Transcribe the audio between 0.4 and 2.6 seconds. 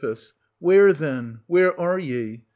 Where, then, where are ye?